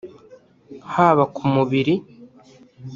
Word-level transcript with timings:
haba 0.93 1.23
ku 1.35 1.43
mubiri 1.53 1.95